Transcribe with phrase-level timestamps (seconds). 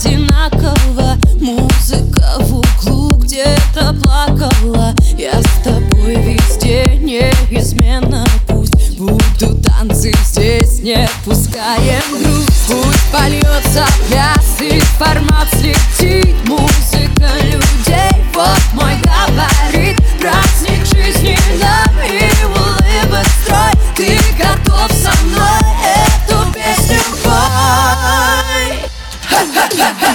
[0.00, 1.18] одинаково.
[1.40, 4.94] Музыка в углу где-то плакала.
[5.16, 8.26] Я с тобой везде неизменно.
[8.46, 12.66] Пусть будут танцы здесь, не пускаем грусть.
[12.68, 16.34] Пусть польется пляс и формат слетит.
[16.46, 18.60] Музыка людей, вот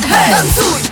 [0.01, 0.84] Танцуй, мама,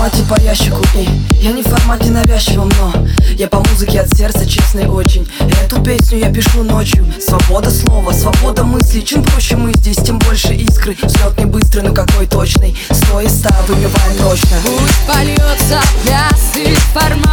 [0.00, 1.06] формате по ящику и
[1.42, 3.06] Я не в формате навязчивом, но
[3.36, 5.28] Я по музыке от сердца честный очень.
[5.62, 7.06] Эту песню я пишу ночью.
[7.20, 10.96] Свобода слова, свобода мысли Чем проще мы здесь, тем больше искры.
[11.02, 12.74] Взлет не быстрый, но какой точный.
[12.90, 14.56] Сто из ста выбиваем точно.
[14.64, 17.29] Пусть польется пляс и формат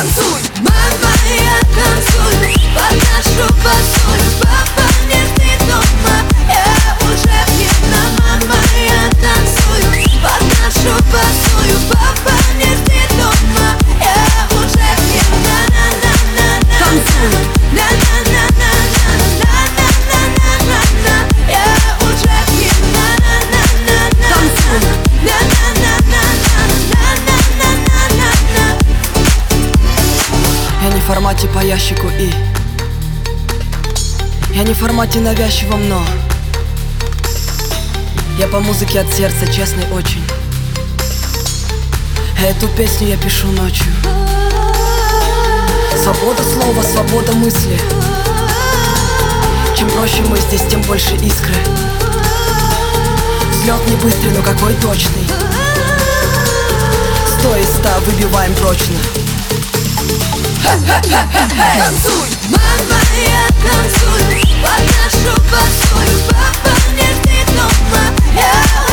[0.00, 0.29] Танцуй, мама,
[31.14, 32.32] формате по ящику и.
[34.54, 36.00] Я не в формате навязчивом, но.
[38.38, 40.22] Я по музыке от сердца честный очень.
[42.40, 43.92] Эту песню я пишу ночью.
[46.00, 47.76] Свобода слова, свобода мысли.
[49.76, 51.56] Чем проще мы здесь, тем больше искры.
[53.50, 55.26] Взлет не быстрый, но какой точный.
[57.26, 58.94] Сто из ста выбиваем прочно
[60.70, 68.89] Танцуй, мама, я танцую Под нашу посуду, папа, нежный дом, моя